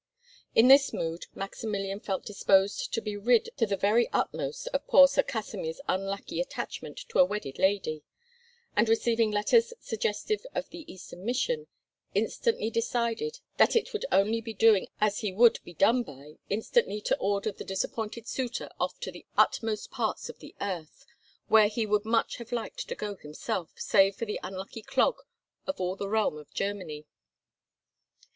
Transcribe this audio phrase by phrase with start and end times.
[0.55, 5.07] In this mood, Maximilian felt disposed to be rid to the very utmost of poor
[5.07, 8.01] Sir Kasimir's unlucky attachment to a wedded lady;
[8.75, 11.67] and receiving letters suggestive of the Eastern mission,
[12.15, 16.99] instantly decided that it would only be doing as he would be done by instantly
[17.01, 21.05] to order the disappointed suitor off to the utmost parts of the earth,
[21.47, 25.17] where he would much have liked to go himself, save for the unlucky clog
[25.67, 27.05] of all the realm of Germany.